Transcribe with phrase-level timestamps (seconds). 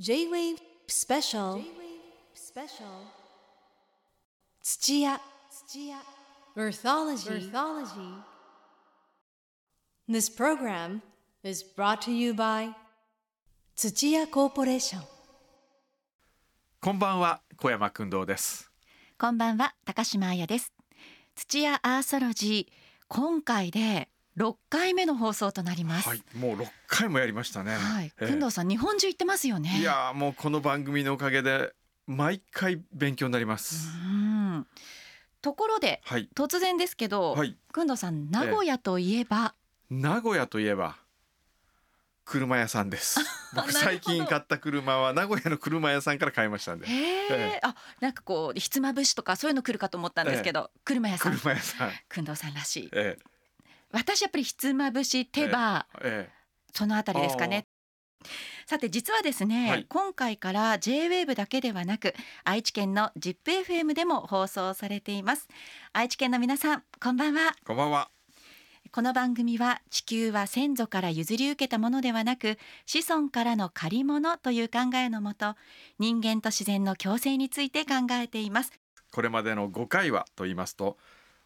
[0.00, 0.56] J-Wave
[0.88, 1.62] Special
[4.62, 5.20] 土屋
[6.56, 7.50] Earthology.
[10.08, 11.02] This program
[11.44, 12.72] is brought to you by
[13.76, 15.02] 土屋コーポレーション
[16.80, 18.70] こんばんは小山君堂です
[19.18, 20.72] こんばんは高島彩です
[21.34, 22.72] 土屋アーソロジー
[23.08, 24.08] 今回で
[24.40, 26.08] 6回目の放送となります。
[26.08, 27.74] はいもう6回もやりましたね。
[27.74, 28.26] はい、ええ。
[28.26, 29.78] くんどうさん日本中行ってますよね。
[29.78, 31.74] いやーもうこの番組のおかげで
[32.06, 34.66] 毎回勉強になります、うん。
[35.42, 36.30] ところではい。
[36.34, 37.54] 突然ですけど、はい。
[37.70, 39.54] くんどうさん名古屋といえば、
[39.90, 40.96] 名古屋といえば
[42.24, 43.20] 車屋さんです。
[43.54, 47.60] 僕最近買った車は名古屋の車屋さんから買いましたんでへええ。
[47.62, 51.36] あなんかこうひつまぶしとかそういうの来るかと思ったんですけど、車屋さん。
[51.36, 51.92] 車屋さん。
[52.08, 52.90] くんどうさんらしい。
[52.92, 53.18] え
[53.92, 56.40] 私やっぱりひつまぶし手羽、ええ
[56.72, 57.66] そのあたりですかね。
[58.66, 59.86] さて実はですね、はい。
[59.88, 62.14] 今回から J-WAVE だけではなく
[62.44, 65.48] 愛知県の ZIPFM でも放送されています。
[65.92, 67.54] 愛知県の皆さんこんばんは。
[67.56, 68.10] えこんばんは。
[68.92, 75.54] この番組は地球は先祖から譲り受けたものではなく子孫からの借り物という考えのもと
[75.98, 78.72] 人間と自然の共生について考えています。
[79.12, 80.98] これまでの5回はと言いますと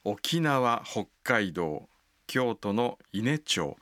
[0.05, 1.89] 沖縄北海道
[2.27, 3.77] 京都の伊根町。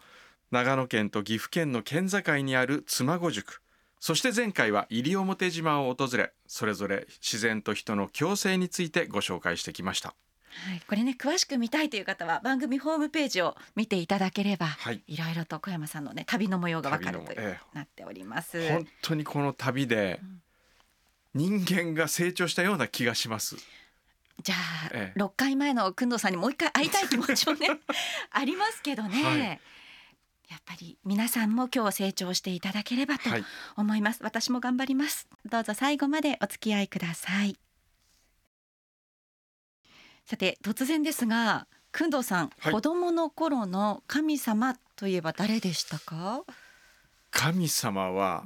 [0.51, 3.63] 長野県と岐阜県の県境にある妻籠宿。
[4.01, 10.09] そして前回は西表島を訪れそれぞれ自然と人の共生についてご紹介してきました。
[10.09, 15.03] はい、これね詳しく見たいという方は番組ホームページを見ていただければ、はい。
[15.07, 18.69] いろいろと小山さんのね旅の模様がわかるという、旅のえなっております。
[18.69, 20.21] 本当にこの旅で
[21.35, 23.57] 人間が成長したような気がします
[24.43, 25.19] じゃあ、ええ。
[25.21, 27.69] 6回前の工藤さんにもう一回会いたい気持ちもね
[28.31, 29.39] ありますけどね、はい。
[30.49, 33.45] やっぱり皆さんも今日成長していただければとはい。
[33.77, 35.29] 思います、私も頑張ります。
[35.45, 37.59] どうぞ最後までお付き合いください。
[40.27, 41.67] さて突然ですが
[41.97, 42.73] 工藤さん、はい。
[42.73, 46.43] 子供の頃の神様といえば誰でしたか？
[47.31, 48.45] 神様は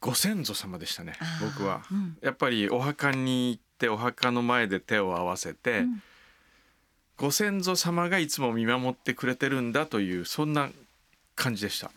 [0.00, 1.82] ご先祖様でしたね僕は。
[1.90, 2.18] うん。
[2.22, 6.02] やっぱりお墓に行ってお墓の前で手を合わせて、うん。
[7.16, 10.70] ご先祖様がいつも見守ってくれてるんだというそんな
[11.36, 11.86] 感じでした。
[11.86, 11.90] あ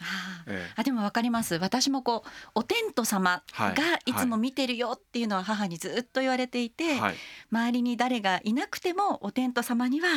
[0.48, 0.54] ー。
[0.54, 0.74] ええ。
[0.76, 1.56] あでもわかります。
[1.56, 3.76] 私もこうお天道様はい。
[3.76, 7.16] がいつも見てるよっていうのは母にずっと言われていて、はい、
[7.52, 10.08] 周りに誰がいなくてもお天道様には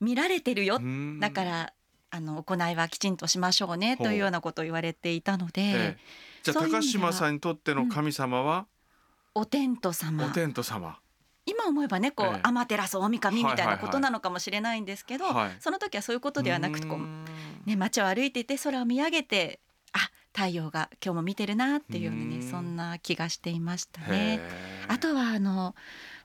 [0.00, 0.80] 見られてるよ。
[1.18, 1.72] だから
[2.12, 5.98] あの行いはきちんとしましょうねというようなことを言われていたので、ええ。
[6.44, 8.66] じゃあ高島さんにとっての神様は
[9.34, 10.26] お天道様。
[10.26, 10.98] お天道様。
[11.46, 12.40] 今思えばねこう、ええ。
[12.42, 19.60] 天照大神みたいはいはいはないことなのかもしれないんですけど、はいその時はそういうことではなくてこうね、街を歩いていて空を見上げて
[19.92, 22.30] あ太陽が今日も見てるなっていうようなうん。
[22.30, 24.40] ねそんな気がしていましたへね。
[24.42, 24.86] え。
[24.88, 25.74] あとはあの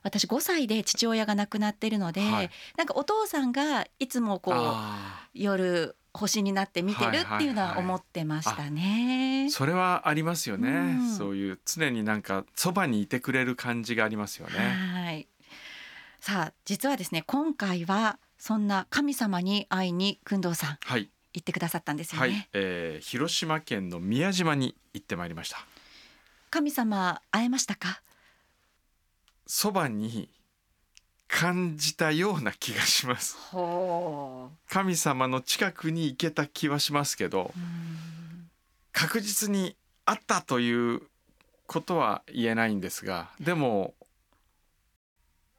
[0.02, 2.50] 私5歳で父親が亡くなってるので、はい。
[2.76, 9.50] なんかお父さんがいつもこうあ夜星になって見てるっていうのは思ってましたねー。
[9.50, 10.72] それはありますよね、う
[11.04, 14.58] んそういう常になんかそばにいてくれる感じがありますよね。
[14.58, 15.28] はい。
[16.20, 22.28] さあ実はですね今回はそんな神様に会いに工藤さんはい、行ってくださったんですよね。
[22.28, 25.58] はい、えー広島県の宮島に行ってまいりました。
[26.50, 28.02] 神様会えましたか？
[29.46, 30.28] そばに
[31.28, 33.36] 感じたような気がします。
[33.50, 37.52] ほ神様の近くに行けた気はしますけど
[38.92, 41.02] 確実にあったという
[41.66, 43.94] ことは言えないんですがでも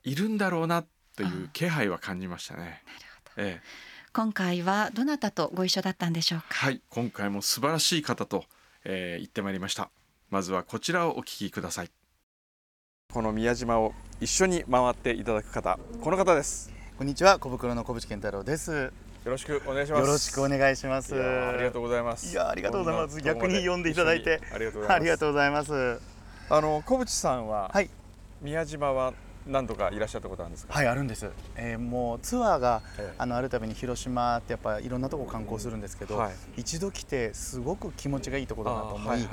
[0.04, 0.86] いるんだろうな
[1.16, 2.82] という気配は感じましたね。
[3.36, 3.68] ええ、
[4.14, 6.46] 今回はどなたとご一緒だったんでしょうか？
[6.50, 8.46] はい今回も素晴らしい方と、
[8.86, 9.90] えー行ってまいりました。
[10.30, 11.92] まずはこちらをお聞きください
[13.14, 16.70] この宮島を一緒に回っていただく方この方です。
[16.98, 18.72] こんにちは、小袋の小渕健太郎です。
[18.74, 18.92] よよ
[19.32, 20.08] ろしくお願いします。
[20.08, 21.16] ろしくお願いします。
[21.16, 22.30] ありがとうございます。
[22.30, 23.22] いやーありがとうございます。
[23.22, 24.42] 逆に呼んでいただいて。
[24.54, 24.82] ありがとう
[25.32, 26.02] ございます。
[26.50, 27.90] あの小渕さんは、はい。
[28.42, 29.14] 宮島は
[29.48, 30.74] 何度かいらっしゃったことあるんですか？
[30.74, 31.30] はい、あるんです。
[31.56, 33.16] えーもうツアーがええ。
[33.18, 36.34] あのあるたびに広島ってやっぱいろんなとこ観光するんですけど、はい。
[36.58, 39.28] 一度来てすごく気持ちがいいところだなと思い、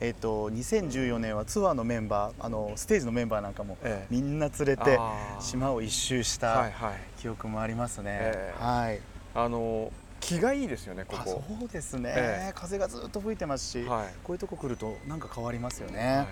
[0.00, 4.14] あーはいはいえっ、と2014年はツアーのメンバーあのステージのメンバーなんかもええ。
[4.14, 4.98] みんな連れて
[5.40, 7.00] 島を一周しはいたはい。
[7.20, 8.18] 記憶もありますね。
[8.20, 8.62] ええ。
[8.62, 9.00] はい。
[9.34, 12.52] あの気がいいですよねこあこそうですね、ええ。
[12.54, 14.14] 風がずっと吹いてますし、はい。
[14.24, 16.16] こういうとこ来るとなんか変わりますよね。
[16.16, 16.26] はい。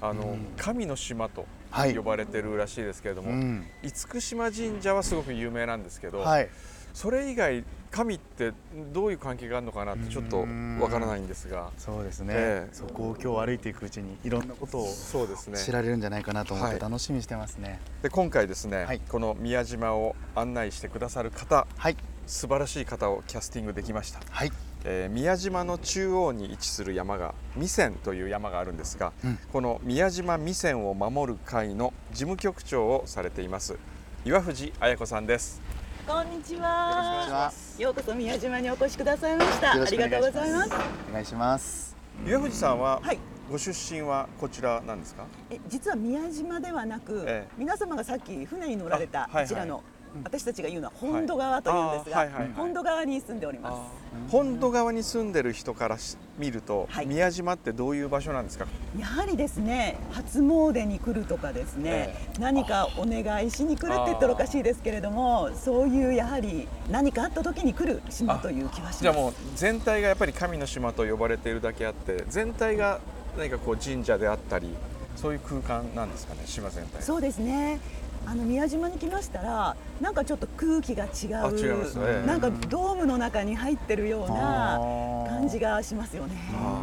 [0.00, 0.46] あの、うん。
[0.56, 1.94] 神の島とはい。
[1.94, 3.66] 呼ばれてるらしいですけれども、うん。
[3.82, 6.48] 厳島神社はすごく有名なんですけど、はい。
[6.96, 8.54] それ以外神って
[8.90, 10.46] どういう関係があるのかなってちょっと
[10.80, 11.70] わからないんですが。
[11.76, 12.74] そうですね、ええ。
[12.74, 15.58] そこを今日歩いていくうちにいろんなことをそうですね。
[15.58, 16.78] 知られるんじゃないかなと思っはい。
[16.78, 17.80] て楽しみにしてますね。
[18.02, 19.00] で今回ですね、はい。
[19.06, 21.98] この宮島を案内してくださる方はい。
[22.26, 24.52] 素晴らしい方をキャスティングできました、はい。
[24.84, 29.38] えー宮島の中央に位置する山が弥山という山があるんですが、うん。
[29.52, 33.76] この宮島弥山を守る会の事務局長をされています
[34.24, 35.60] 岩藤彩子さんです
[36.06, 37.52] こんにちは。
[37.78, 39.72] ようこそ宮島にお越しくださいました。
[39.72, 40.70] ありがとうございます。
[41.10, 43.18] お願いします岩藤さんは、はい。
[43.50, 45.24] ご出身はこちらなんですか？
[45.50, 49.82] え実は宮島ではなく、ええ皆様がさっき船に乗られたあはいはいこちらの、
[50.24, 52.52] 私たちが言うのは本土側というんですが、あーはいはいはい。
[52.54, 54.06] 本土側に住んでおります。
[54.30, 57.06] 本土側に住んでる人からし見ると、はい。
[57.06, 58.66] 宮島ってどういう場所なんですか？
[58.98, 69.02] やはりですね、初詣に来るとかですね、え何かお願いしに来るって言ったらおかしいですけれども、そういうやはり何かあった時に来る島という気はします。
[69.02, 73.00] じゃあもう全体がやっぱり神の島と呼ばれているだけあって全体が
[73.36, 74.68] 何かこう神社であったり
[75.16, 77.02] そういう空間なんですかね島全体。
[77.02, 77.80] そうですね。
[78.26, 81.10] あの宮島に来ましたら、なんかちょっと空気が違う。
[81.46, 84.80] あ違いますねなんかドームの中に入ってるような
[85.28, 86.34] 感じがしますよね。
[86.52, 86.80] あ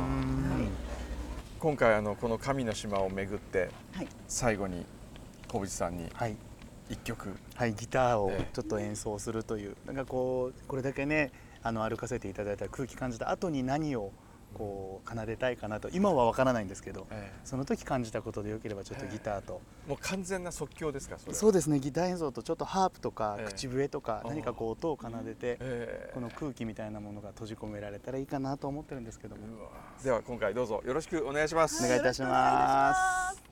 [1.59, 4.07] 今回あのこの神の島を巡ってはい。
[4.27, 4.85] 最後に
[5.49, 6.35] 小渕さんにはい
[6.89, 11.31] 一曲はい、ギターをええちょっと演奏するという、なんかこうこれだけね
[11.61, 14.11] あの歩かせていただいた空気感じた後に何を
[14.53, 15.89] こう奏でたいかなと。
[15.91, 17.39] 今はわからないんですけど、ええ。
[17.43, 23.45] その時感じたことでよければちょっとギターと、もう完全な即興ですかそそうですねギター演奏とちょっとハープとかええ。
[23.45, 26.11] 口笛とか何かこう音を奏でて、ええ。
[26.13, 29.41] この空気みたいなものが閉じ込められたらいいかなと思ってるんですけども、
[30.03, 31.83] では今回どうぞよろしくお願いします。
[31.83, 31.99] お願い。
[31.99, 32.93] お願いいたしまま
[33.33, 33.37] す。
[33.37, 33.43] す。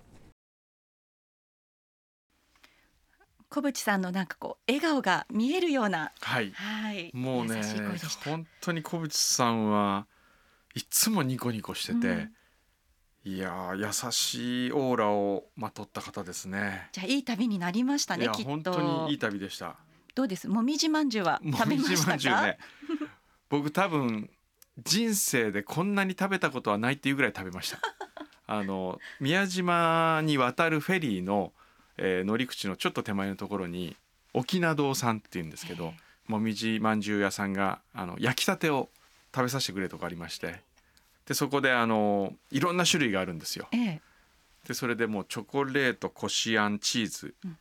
[3.49, 6.13] 小渕さんのなんかこう笑顔が見えるような。
[6.21, 6.51] はい。
[6.53, 7.11] はい。
[7.13, 7.61] もうね
[8.23, 10.07] 本当に小渕さんは
[10.75, 12.31] いつもニコニコしてて、うん。
[13.23, 16.89] いやー優しいオーラをまとった方ですね。
[16.91, 18.49] じゃあいい旅になりましたねきっと。
[18.49, 19.75] 本当にいい旅でした。
[20.15, 20.47] どうです？
[20.47, 22.41] もみじまんじゅうは食べましたか？
[22.41, 22.57] ね。
[23.49, 24.29] 僕多分
[24.83, 27.77] 人生でこんなに食べたことはないっていうぐらい食べました。
[28.47, 31.53] あの宮島に渡るフェリーの、
[31.97, 33.95] えー乗り口のちょっと手前のところに
[34.33, 35.93] 沖縄堂さんっていうんですけど、
[36.27, 38.89] もみじまんじゅう屋さんがあの焼きたてを
[39.33, 40.61] 食べさせてくれるとこありまして。
[41.25, 43.67] でそこであのいろんな種類があるんですよ。
[43.71, 44.01] ええ。
[44.67, 47.57] でそれでもうチョコレートこしあんチーズ、うん。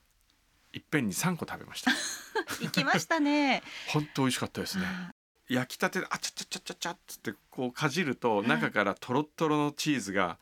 [0.72, 1.90] いっぺんに3個食べました。
[2.62, 3.62] 行きましたね。
[3.88, 4.84] 本当美味しかったですね。
[4.86, 5.10] あ
[5.48, 10.38] 焼きたてであちゃちゃちゃちゃちゃっつってこうかじると中からとろっとろのチーズが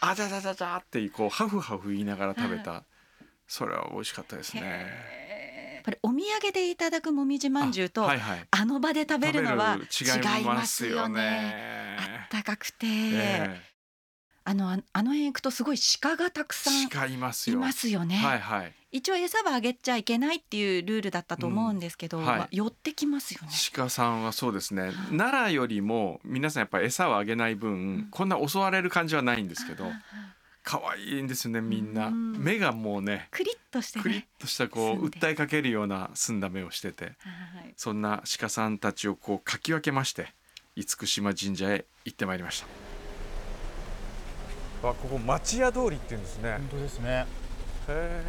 [0.00, 2.84] あじゃじゃじゃじゃってこうハフハフ言いながら食べた。
[3.48, 4.60] それは美味しかったですね
[5.88, 8.66] ぱりお土産でいただくもみじまんじゅうとあ,、あはいはい。
[8.66, 11.22] の場で食べるのは違いますすよよね。
[11.22, 13.60] ねあったかくて、え
[14.44, 18.72] あのああの辺行くとすごい鹿がたくさんいますいよね、はいはい。
[18.92, 22.38] 一応餌はあげちゃいけないっていうルールだったと思うんですけど、うんはい。
[22.38, 23.48] まあ寄ってきますよね。
[23.74, 24.92] 鹿さんはそうですね。
[25.10, 29.84] 奈良よりも皆さんやっぱり餌をあげない分、こんな襲われる感じはないんですけど
[30.68, 32.08] 可愛いんですよねみんな。
[32.08, 37.14] うん目がもうねクリッとしてクリッねとしたこう訴えかけるような澄んだ目をしててはい
[37.74, 40.34] そんな鹿さんたちをこうかき分けまして
[40.76, 42.66] 厳島神社へ行ってまいりました。
[44.90, 46.52] あここ町屋通りっていうんですね。
[46.52, 47.26] 本当ですね。
[47.88, 48.22] へ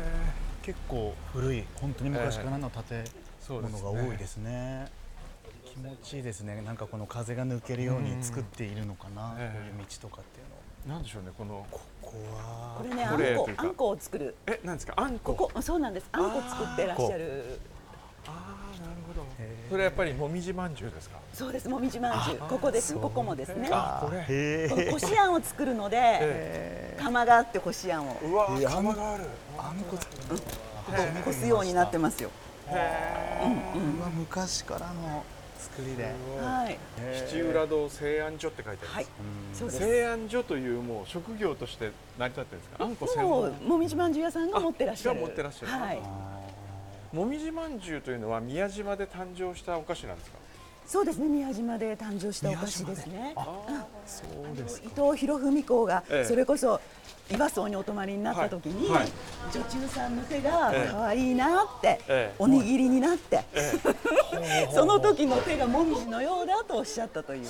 [0.63, 3.03] 結構古い本当に昔からの建
[3.41, 3.81] そうですね。
[3.81, 4.87] 物が多いですね
[5.79, 6.61] 気持ちいいですね。
[6.61, 9.57] なんかこの風が抜けるように作っているのかな、ええ。
[9.57, 10.95] こういう道とかっていうの。
[10.95, 14.35] なんでしょうねこのここはこれね、あんこ、あんこを作る。
[14.45, 14.93] えなんですか？
[14.97, 15.33] あんこ。
[15.33, 16.07] ここ、そうなんです。
[16.11, 17.59] あんこ作ってらっしゃる。
[18.27, 19.25] ああなるほど。
[19.39, 19.69] へー。
[19.71, 21.17] それやっぱりもみじまんじゅうですか？
[21.33, 21.69] そうです。
[21.69, 22.39] もみじまんじゅう。
[22.39, 22.93] ここです。
[22.95, 23.69] ここもですね。
[23.71, 24.25] あこれ。
[24.27, 28.17] へこしあんを作るので、え釜があってこしあんを。
[28.21, 29.23] うわ釜がある。
[29.57, 29.95] あんこ
[31.23, 32.31] こすようになってますよ。
[32.69, 35.23] うわ昔からの
[35.59, 36.05] 作りで
[36.41, 36.77] はい。
[37.29, 39.09] 七浦堂製あん所って書いてあはいり
[39.53, 39.69] ま。
[39.69, 39.69] す。
[39.69, 42.83] す製あん所というもう職業として成り立ってるんですか？
[42.85, 45.19] あんこ専も門うもみじまんじゅう屋さんが持ってらっしゃる。
[45.19, 46.01] 持ってらっしゃるはい。
[47.11, 50.37] もみじまんじゅうというのは宮島で誕生したお菓子なんですか？
[50.89, 51.27] そうですね。
[51.27, 53.35] 宮島で誕生したお菓子ですね。
[54.07, 56.25] そうです伊藤博文公がええ。
[56.25, 56.81] それこそ
[57.29, 58.99] 岩荘にお泊まりになった時に、はい。
[59.01, 59.09] はい
[59.53, 60.91] 女中さんの手がええ。
[60.91, 62.35] 可愛いなって、ええ。
[62.39, 67.45] おにぎりになって、 えその時の手がもみじのようだとおっしゃったという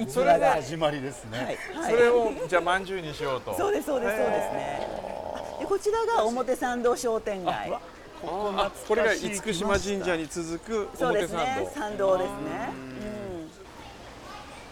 [0.00, 3.56] 逸それが、はい始まりですね、はい、それをじゃあまんじゅうにしようと。
[3.56, 4.88] そうですそうですそうですね。
[5.60, 7.72] でこちらが表参道商店街。
[8.24, 12.72] あこれが厳島神社に続くそうで表参すね道参道ですね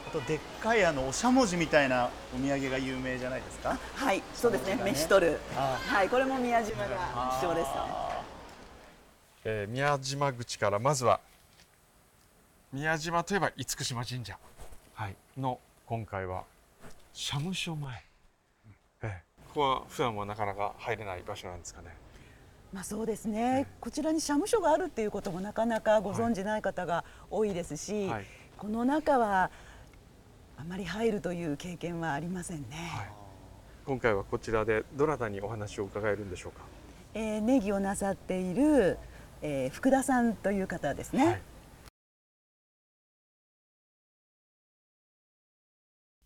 [0.08, 3.78] あとでっかいあのおしゃもじみたいなお土産が有名じゃないですか？
[3.94, 4.76] はいそうですね。
[4.84, 7.74] 飯取るあはいこれも宮島が主張ですね
[9.44, 11.20] えー宮島口からまずは
[12.72, 14.38] 宮島といえば厳島神社、
[14.94, 16.44] はい、の今回は
[17.12, 18.04] 社務所前、
[19.02, 19.10] えー
[19.48, 21.88] ここは普段はなかなか入れない場所なんですかね
[22.72, 23.66] まあそうですね。
[23.80, 28.26] こちらに社務所があるっていうこともなかなかご存じない方が多いですし、はい。
[28.56, 29.50] この中は
[30.56, 33.10] あまり入るという経験はありませんね、はい。
[33.86, 36.60] 今回はこちらでどなたにお話を伺えるんでしょうか？
[37.14, 38.98] えーネギをなさっている、
[39.42, 41.40] えー福田さんという方ですね、はい。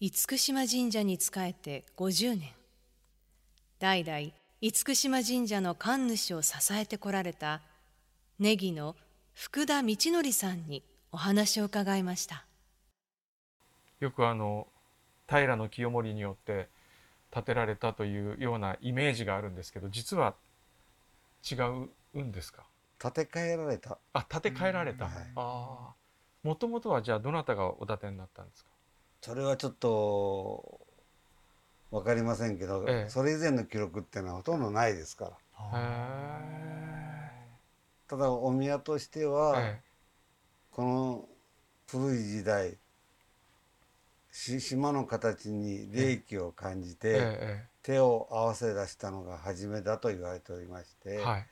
[0.00, 2.50] 厳島神社に仕えて50年。
[3.78, 7.60] 代々厳島神社の神主を支えてこられた
[8.38, 8.96] ネギの
[9.34, 12.46] 福田道則さんにお話を伺いました。
[14.00, 14.66] よくあの
[15.28, 16.70] 平清盛によって
[17.30, 20.34] 建てられたというようなイメージがあるんですけど実は
[21.44, 21.56] 違
[22.14, 22.64] うんですか？
[22.98, 23.98] 建て替えられた。
[24.14, 25.14] あ建て替えられた、はい。
[25.36, 25.94] ああ
[26.42, 28.70] もともとはじゃあどなたがお建てになったんですか？
[29.20, 30.83] それはちょっと
[31.94, 33.08] 分かりませんけど、ええ。
[33.08, 35.30] それ以前の記録っていうのはほとんどないですから。
[35.30, 35.80] へ
[38.08, 39.80] ただお宮としては、え
[40.72, 41.28] この
[41.86, 42.76] 古い時代
[44.32, 47.64] し島の形に霊気を感じて、ええ。
[47.84, 51.46] 手を合わせ出したのが初めだと言われておりまして、えはい。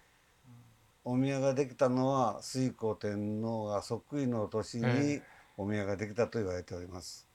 [1.05, 5.23] お宮ができたのは推古天皇が即位の年にえ。
[5.57, 7.32] お宮ができたと言われております。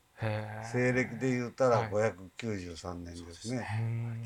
[0.64, 1.92] 西暦で言ったはい。
[1.92, 3.68] ら593年ですね。
[3.82, 4.24] うん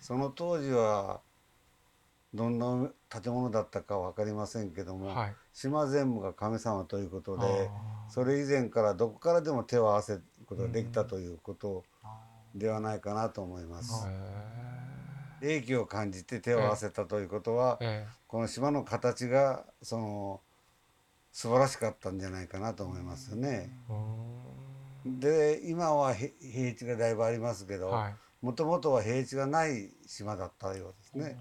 [0.00, 1.22] その当時は
[2.34, 5.34] どんな建物だったか分かりませんけども、はい。
[5.54, 7.70] 島全部が神様ということで
[8.08, 11.84] それ以前からどこからでも手を合わせることができたということ
[12.54, 14.06] ではないかなと思います。
[15.40, 20.40] 霊気を感じて手を合わせたということは、えこの島の形がその
[21.32, 23.70] 素晴らしかったんじゃないかなと思いますよね。
[23.88, 24.53] えうん
[25.04, 28.14] で今はへ平地がだいぶありますけど、はい。
[28.40, 31.38] もともとは平地がない島だったようですね。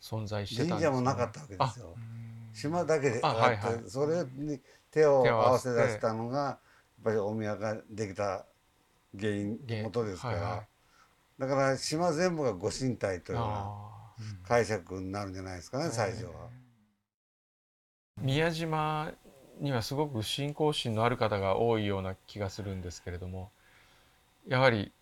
[0.00, 1.94] 存在してたん神社もなかったわけですよ。
[1.96, 2.00] あ
[2.52, 3.74] 島だけでああって、はい。
[3.76, 6.58] はいそれに手を合合わわせ出したのがやっ
[7.04, 8.44] ぱりお宮ができた
[9.18, 10.66] 原因原元ですから、はいはい。
[11.40, 16.50] だから島全部がご神体というような解釈になるんじゃないですかね最初は。
[18.20, 19.10] 宮島
[19.62, 23.50] にはすごく信仰心のある方が多いような気がするんですけれども
[24.46, 24.92] やはり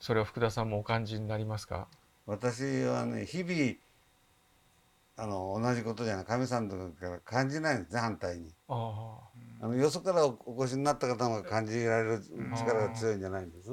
[0.00, 1.86] それを福田さんもお感じになりますか？
[2.26, 3.74] 私はね日々
[5.18, 8.50] あの同じことじゃない神さんの時から感じないんですね反対に。
[8.68, 9.18] あ
[9.62, 9.68] あ。
[9.68, 12.22] のよそからお越しになった方が感じられる
[12.56, 13.70] 力が強いんじゃないんです。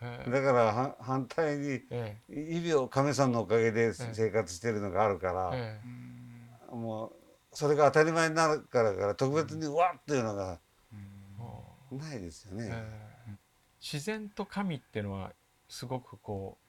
[0.00, 5.80] だからは反対にえ日々を神さんのおかげで生活してるのがあるから、え
[6.72, 6.74] え。
[6.74, 7.12] もう
[7.56, 10.58] それが当たり前になるからから特別にうわっというのが
[11.90, 12.68] えないですよね。
[12.70, 13.36] ええ
[13.80, 15.32] 自然と神っていうのは
[15.66, 16.66] すごくこう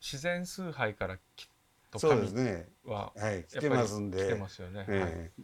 [0.00, 1.46] 自然崇拝からきっ
[1.90, 2.68] と神ですね。
[2.84, 4.34] ははい、来てますん来てで。
[4.36, 4.78] ますよね。
[4.80, 5.42] はいええ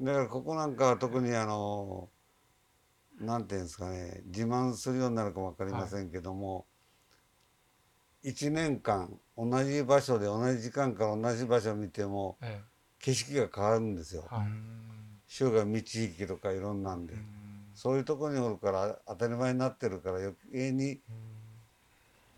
[0.00, 2.08] だからここなんかは特にあの
[3.18, 6.66] なんていうんですかね自慢するようになるかもわかりませんけども、
[8.22, 12.62] 一年間同じ場所で同じ時間から同じ場所を見てもえ
[13.00, 14.24] 景色が変わるんですよ。
[14.30, 14.34] え。
[14.34, 14.46] はい。
[15.26, 17.14] 潮が満ち引きとかいろんなんで、
[17.74, 21.00] そういうところにおるから当たり前になってるから余計に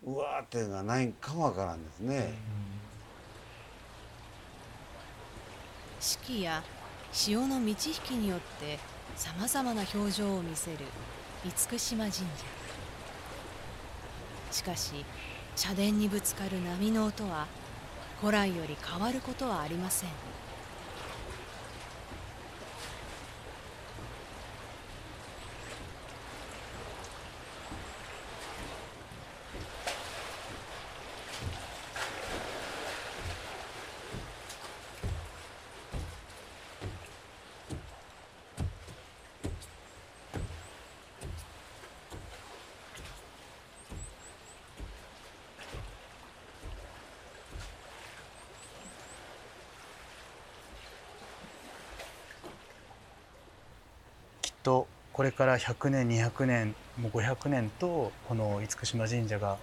[0.03, 2.33] うわーっていうのがないかもわからんですね。
[5.99, 6.63] 四季や
[7.11, 8.79] 潮の満ち引きによって
[9.15, 10.77] さまざまな表情を見せる
[11.43, 12.25] 厳島神社。
[14.51, 15.05] しかし
[15.55, 17.47] 社殿にぶつかる波の音は
[18.19, 20.09] 古来より変わることはありません
[54.63, 59.57] とこれから100年200年もう500年とこの厳島神社が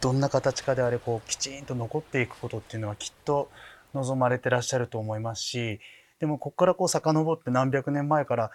[0.00, 3.50] どんな形かであれこうきちんと残っていくことっていうのはきっと
[3.94, 5.80] 望まれてらっしゃると思いますし
[6.20, 8.50] でもここからこう遡って何百年前から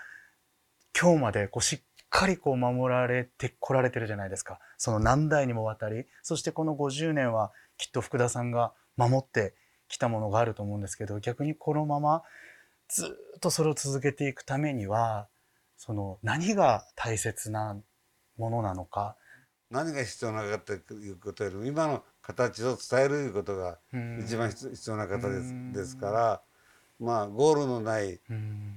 [0.99, 4.59] 今日までこうしっかりこう守られてこられてるじゃないですか。
[4.77, 9.53] その何代にもわたりそしてこの50年はきっと福田さんが守って
[9.87, 12.23] きたものがあると思うんですけど逆にこのまま
[12.89, 13.05] ず
[13.37, 15.27] っとそれを続けていくためには
[15.77, 17.77] その何が大切な
[18.37, 19.15] ものなのか。
[19.69, 24.21] 何が必要なかということよりも今の形を伝えるいうことがうん。
[24.23, 25.73] 一番必必要な方ですうん。
[25.73, 26.41] ですから
[26.99, 28.75] まあゴールのないうん。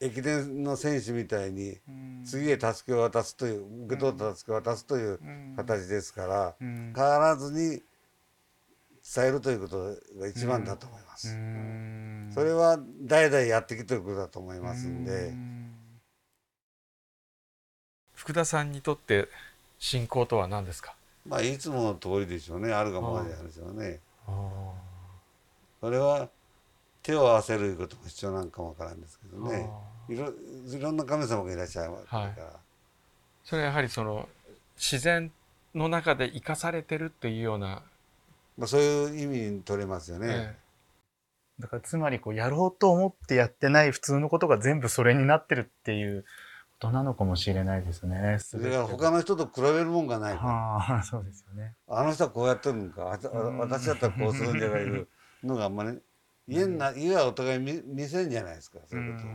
[0.00, 2.22] 駅伝の選手みたいにうん。
[2.24, 5.54] 次へ助けを渡すという受け取った助けを渡すといううん。
[5.56, 6.92] 形ですからうん。
[6.94, 7.80] 変わらずに
[9.14, 11.32] 伝えるということが一番だと思いまうす。
[11.32, 12.30] ん。
[12.34, 15.32] それは代々やってきてることだと思いますんで。
[18.22, 19.28] うん福田さんにとって
[19.80, 20.94] 信仰とは何ですか？
[21.26, 22.72] まあいつもの通りでしょうね。
[22.72, 23.98] あるがままであるでしょうね。
[25.80, 26.28] それは
[27.02, 29.68] 手を合わせることも必要なんかもわからんですけどね。
[30.08, 30.32] いろ
[30.68, 32.34] いろんな神様がいらっしゃるから、はい。
[33.42, 34.28] それはやはりその
[34.76, 35.32] 自然
[35.74, 37.82] の中で生かされてるっていうような、
[38.56, 40.28] まあ、そういう意味に取れますよね。
[40.30, 40.56] え
[41.58, 46.28] だからつまりこうやろうと思ってやってない普通のことが全部それになってるっていうこ
[46.82, 48.38] となのかもしれないですね。
[48.40, 50.48] それから他の人と比べるもんがないから。
[50.48, 51.76] はあ、 そうですよね。
[51.86, 53.04] あの人はこうやってるのか。
[53.04, 55.06] 私だったらこうするんじゃないいう
[55.44, 56.02] のがあんまり。
[56.48, 59.30] 家にな家はお互い見見せんじゃないですかそういうことを。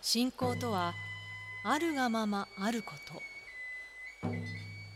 [0.00, 0.94] 信仰とは
[1.64, 3.20] あるがままあること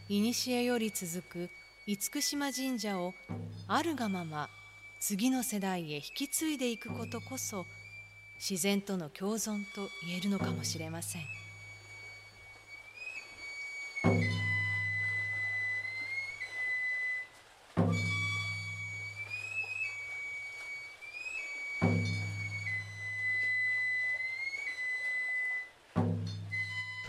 [0.09, 1.50] 古より続く
[1.87, 3.14] 厳島神社を
[3.68, 4.49] あるがまま
[5.00, 7.66] 次の世代へ引き継いでいくことこそ
[8.38, 11.23] 自然との共存と言えるのかもしれません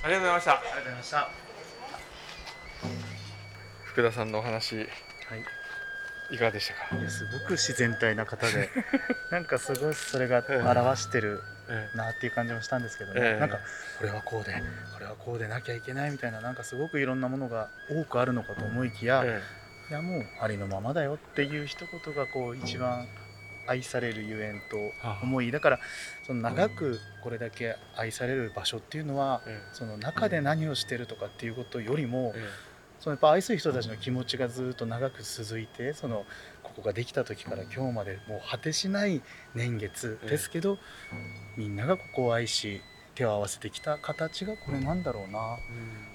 [0.04, 1.53] ありがとうございましたありがとうございました。
[3.94, 4.86] 福田さんのお話はい。
[6.32, 8.70] いかがでしたか、いやすごく自然体な方で、
[9.30, 13.40] なんかすごいそれが表してるえなっていう感じもしたんですけどね、ええ。
[13.40, 13.60] なんか
[14.00, 14.52] これはこうで
[14.94, 19.42] これはこうでなきゃいけないみたいななんかすごくいろんなものが多くあるのかと思いきや、え
[19.92, 23.08] いやもうありのままだよっていう一言がこう一番
[23.68, 24.78] 愛されるゆえんと
[25.22, 25.80] 思いだから
[26.26, 32.73] その長くこれだけ愛される場所っていうのはえその中で何をしてるとかっていうことよりもえ
[33.04, 36.24] そのやっぱ愛する人たちの気持ちがずっと長く続いてその
[36.64, 39.22] ここができた時から今日までもう果てしない
[39.54, 40.78] 年月ですけど、
[41.58, 42.82] みんながここを愛し
[43.14, 45.58] 手を合わせてきた形がこれなんだろうな。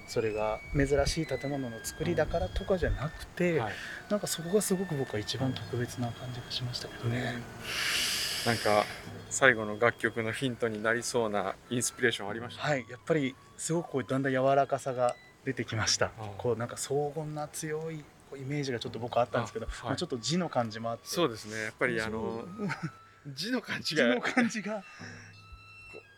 [0.07, 3.73] それが珍しい建物の作りだからとかじゃなくて、はい。
[4.09, 7.35] なんかそこがすごく僕は一番特別な感じがしましたけどね。
[8.47, 8.83] なんか
[9.29, 15.15] 最後の楽曲のヒントになりそうなインスピレーションありました、はい、やっぱりすごくこうだんだん柔らかさが
[15.49, 16.07] 出てきました。
[16.07, 18.03] あこうなんか荘厳な強い
[18.35, 19.83] イメージがちょっと僕はあったんですけど、あはい。
[19.85, 21.63] まあちょっと字の感じもあって、そうですね。
[21.63, 22.45] やっぱりあの
[23.33, 24.83] 字の感じ字がの感じが。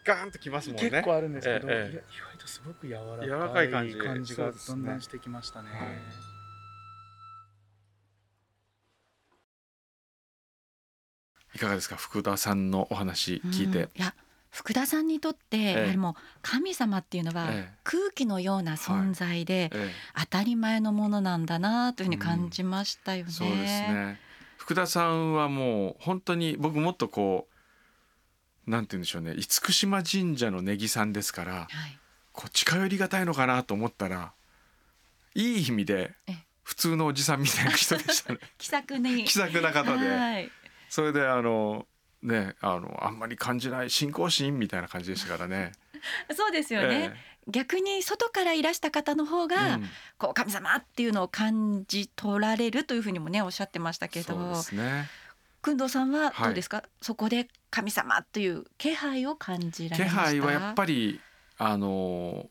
[0.03, 0.89] ガーンときますもんね。
[0.89, 3.95] 結構あるんですけど、ええ意外とすごく柔らかい柔らかい感じ。
[3.97, 4.75] 感じがそうですね。
[4.77, 5.69] だんだんしてきましたね。
[5.69, 5.79] はい。
[11.55, 11.95] いかがですか？
[11.97, 14.13] 福田さんのお話聞いて、うんいや
[14.51, 17.73] 福田さんにとって、えやはりもう神様っていうのはええ。
[17.83, 23.29] 空気のような存在で、え当たり前のものなんだなというふうに感じましたよね。
[23.29, 24.19] えそうですね。
[24.57, 27.47] 福田さんはもう本当に僕もっとこ
[28.67, 29.33] うなんて言うんでしょうね。
[29.33, 31.67] 厳島神社の根木さんですからはい、
[32.31, 34.33] こう近寄りがたいのかなと思ったら
[35.33, 36.45] いい意味でええ。
[36.63, 38.39] 普通のおじさんみたいな人でしたね。
[38.57, 39.23] 気さくに。
[39.23, 40.09] 気さくな方で。
[40.09, 40.51] はい。
[40.89, 41.87] それであの
[42.23, 45.71] ねあのあんまり感じない信仰心みたいな感じでしたからね。
[46.35, 47.13] そうですよね、
[47.47, 49.89] 逆に外からいらした方の方ええが、うん。
[50.17, 54.35] こう神様っていうのを感じ取られるというふうにもねおっしゃってましたけど。
[54.35, 55.09] そうですね。
[55.61, 56.45] 工藤さんははい。
[56.45, 60.21] どうですか、そこで神様という気配を感じられ気ました？
[60.23, 61.21] 配はやっぱり
[61.59, 62.49] あの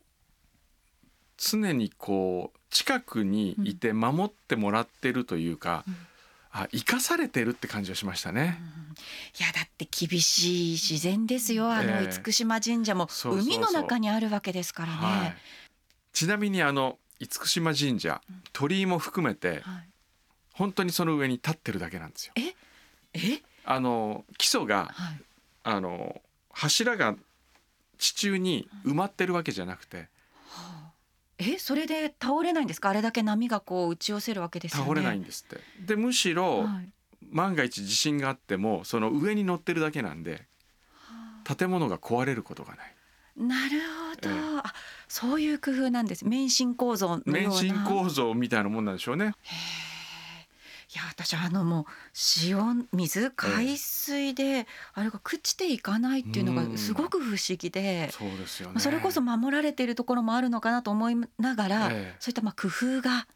[1.36, 5.96] 常にこう近くにいて守ってもらってるというか、うん
[6.52, 8.58] あ生かされてるって感じがしましたね。
[8.60, 8.80] うん
[9.38, 11.72] いやだって厳しい自然ですよ。
[11.72, 12.22] あのええ。
[12.22, 14.98] 厳島神社も海の中にあるわけですからね。
[14.98, 15.36] はい、
[16.12, 18.20] ちなみにあの厳島神社
[18.52, 19.88] 鳥居も含めてはい。
[20.52, 22.34] 本当にその上に立ってるだけなんですよ。
[23.14, 23.42] え？
[23.64, 25.22] あの基礎がはい。
[25.62, 26.20] あの
[26.52, 27.14] 柱が
[27.96, 30.08] 地中に埋まってるわけじゃなくて
[31.40, 32.90] えそれで倒れないんですか？
[32.90, 34.88] あれだけ波がこう打ち寄せるわけですよね。
[34.88, 35.60] 倒れないんですって。
[35.80, 36.92] でむしろはい。
[37.32, 40.46] 万が一地震があってもその上に乗ってるだけなんで
[41.44, 42.94] 建物が壊れることがない。
[43.36, 43.80] なる
[44.14, 44.60] ほど、ええ。
[44.64, 44.74] あ
[45.06, 46.26] そういう工夫なんです。
[46.26, 47.38] 免震構造のような。
[47.38, 49.34] 免震構造みたいなもんなんでしょうね。
[50.92, 51.84] いや私あのもう
[52.42, 58.74] 塩水海水であれが朽ちていかないっていうのがすごく不思議で、そうですよね。
[58.74, 63.28] まあそれこそ守られているところもあるのかなと思いながら、ええそういったまあ工夫が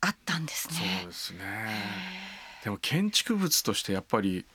[0.00, 1.04] あったんですそうね。
[1.04, 1.40] ですね。
[2.62, 4.46] でも建築物としてやっぱり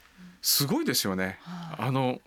[0.41, 1.39] すごいですよね。
[1.41, 2.21] はいあの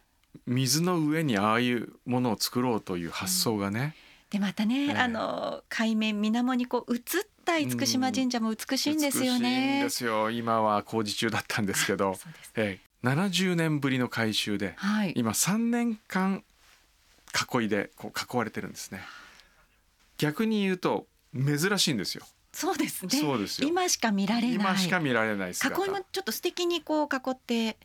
[0.47, 3.97] 水の上にああいうものを作ろうという発想がね。
[4.29, 7.03] でまたね、ええあの海面水面にこう映っ
[7.47, 9.83] た厳島神社も美しいんですよ美しいんね。
[9.85, 10.31] ですよ。
[10.31, 15.13] 今は工事中だったんですけど、 すええ、70年ぶりの改修ではい。
[15.17, 16.43] 今3年間
[17.61, 19.01] 囲いでこう囲われてるんですね。
[20.19, 22.27] 逆に言うと珍しいんですよ。
[22.53, 23.11] そうですね。
[23.21, 23.69] そうですよ。
[23.69, 24.55] 今しか見られない。
[24.55, 25.85] 今しか見られない姿。
[25.85, 27.77] 囲いもちょっと素敵にこう囲って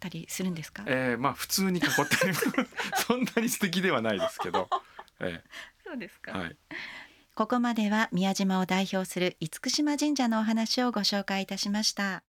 [0.00, 0.82] たりするんですか？
[0.86, 2.34] えー、まあ普通に囲ってる
[3.06, 4.68] そんなに素敵ではないですけど、
[5.20, 5.42] え
[5.84, 6.56] そうですかーはい、
[7.36, 12.22] ここまでは宮島を代表する厳島神社のお話をご紹介いたしました。